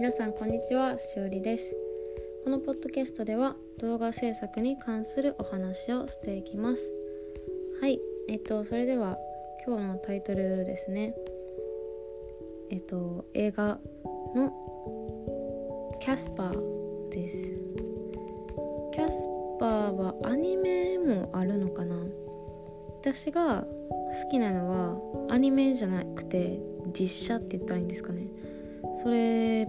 [0.00, 1.76] 皆さんこんにちはしおりです。
[2.42, 6.90] このポッドキャストでは動画制作に関するお話をしていきます。
[7.82, 9.18] はいえっとそれでは
[9.66, 11.14] 今日のタイトルですね。
[12.70, 13.78] えっと映画
[14.34, 17.36] のキャスパーです。
[18.94, 19.28] キャス
[19.60, 21.96] パーはアニメもあるのかな？
[23.02, 24.70] 私が好きなの
[25.28, 26.58] はアニメじゃなくて
[26.98, 28.28] 実写って言ったらいいんですかね。
[29.02, 29.68] それ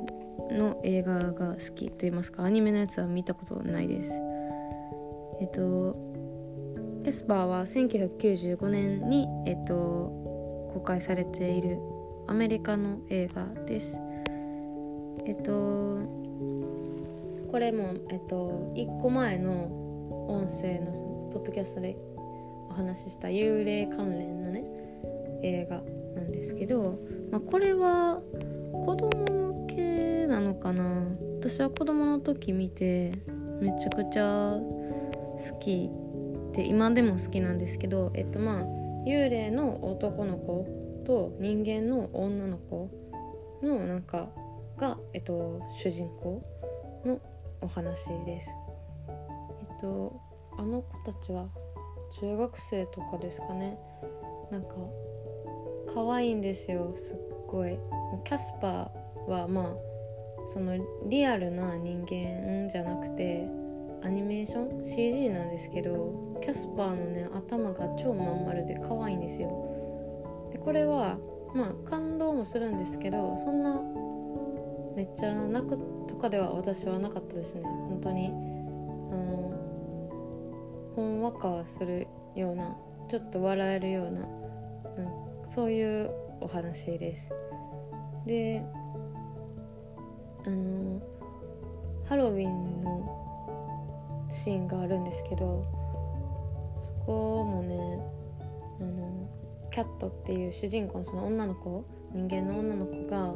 [0.49, 4.13] の映画が好きと言いますかアニメのやつは見たことないです。
[5.39, 5.95] えっと
[7.03, 9.73] キャスパーは1995年に、えっと、
[10.73, 11.79] 公開されている
[12.27, 13.97] アメリカの映画です。
[15.25, 16.21] えっと
[17.51, 19.65] これも、えっと、1個前の
[20.29, 20.91] 音声の
[21.33, 21.97] ポッドキャストで
[22.69, 24.63] お話しした幽霊関連のね
[25.43, 25.81] 映画
[26.15, 26.99] なんですけど、
[27.31, 28.21] まあ、これは
[28.85, 29.40] 子供
[30.32, 31.05] なのかな。
[31.40, 33.21] 私は子供の時見て
[33.60, 35.90] めちゃくちゃ好き
[36.54, 38.63] で今でも好きなんですけどえっとまあ
[39.05, 40.65] 幽霊の男の子
[41.05, 42.90] と人間の女の子
[43.62, 44.29] のなんか
[44.77, 46.41] が、えっと、主人公
[47.05, 47.20] の
[47.60, 48.49] お話です。
[49.10, 50.20] えっと
[50.57, 51.48] あの子たちは
[52.20, 53.77] 中学生とかですかね。
[54.49, 54.70] なんか
[55.93, 57.77] 可愛いんですよすっごい。
[58.23, 59.90] キャスパーはまあ
[60.52, 63.48] そのリアルな人間じゃなくて
[64.03, 70.50] アニメーション？CG なんですけどキャスパーのね頭が超まん丸で可愛いんですよ。
[70.52, 71.18] でこれは
[71.56, 73.79] まあ感動もするんですけどそんな
[74.96, 77.62] めっちゃ泣くとかでは私はなかったですね。
[77.63, 78.28] 本当に。
[78.28, 82.75] あのほんわかするような
[83.09, 87.29] ちょっと笑えるような、うん、そういうお話です。
[88.25, 88.63] で
[90.45, 91.01] あの
[92.06, 95.66] ハロウィンのシーンがあるんですけど
[96.81, 97.99] そこもね
[98.79, 99.29] あの
[99.71, 103.33] キャットっていう主人公のその女の子人間の女の子が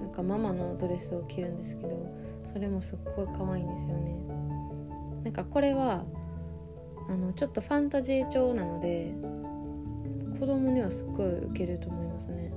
[0.00, 2.14] なんかママのドレスを着るんですけど
[2.52, 4.14] それもすっごい可愛いんですよね。
[5.24, 6.04] なんかこれは
[7.08, 9.12] あのちょっとファンタジー調なので
[10.38, 12.52] 子供にはすっごいウケると思いますね。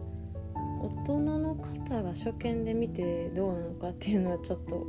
[0.81, 4.88] 大人の方が初見で見てどうなのかっていうのはちょっと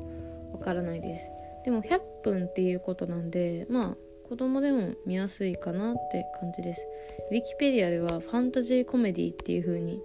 [0.52, 1.30] わからないです。
[1.64, 3.96] でも100分っていうことなんでまあ
[4.28, 6.86] 子供でも見やすいかなって感じです。
[7.30, 10.00] ウィキペディアではファンタジーコメディっていう風に、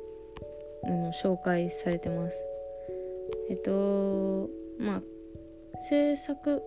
[0.84, 2.44] うん、紹介されてます。
[3.50, 5.04] えっとまあ
[5.90, 6.62] 制作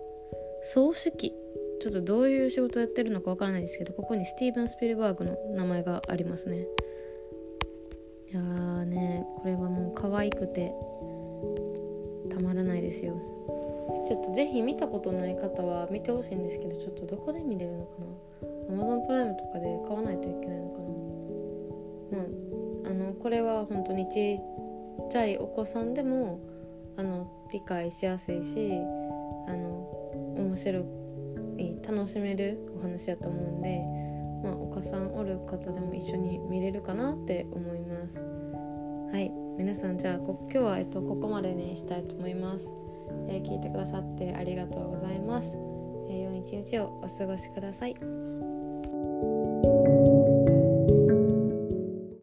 [0.63, 1.31] 総指揮
[1.79, 6.67] ちょっとどういう仕事をやってるのかわからないですけどここにスティーブン・スピルバーグの名前がありますね。
[8.29, 10.73] いやーねこれはもう可愛くて
[12.29, 13.13] たまらないですよ。
[14.07, 18.75] ちょっとぜひ見たことない方は見てほしいんですけどちょっとどこで見れるのかな。
[18.75, 22.19] Amazon プライムとかで買わないといけないのかな。
[22.19, 22.47] うん
[22.85, 26.39] あのこれは本当にちっちゃいお子さんでも
[26.95, 28.71] あの理解しやすいし
[29.47, 30.81] あの面白
[31.57, 33.81] い楽しめるお話だと思うんで、
[34.43, 38.19] まあ、お子さんおる方でも一緒に見れるかなって思います。
[39.11, 39.47] はい。
[39.57, 42.71] 皆さんじゃあ今日は、えっと、ここまでにしたいと思います、
[43.27, 45.55] えー、聞いてくださってありがとうございます、
[46.09, 48.56] えー、良い一日をお過ごしください。